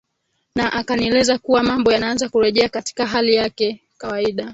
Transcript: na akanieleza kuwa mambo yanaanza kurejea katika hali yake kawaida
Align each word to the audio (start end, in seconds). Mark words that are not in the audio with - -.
na 0.55 0.71
akanieleza 0.73 1.37
kuwa 1.37 1.63
mambo 1.63 1.91
yanaanza 1.91 2.29
kurejea 2.29 2.69
katika 2.69 3.05
hali 3.07 3.33
yake 3.35 3.81
kawaida 3.97 4.49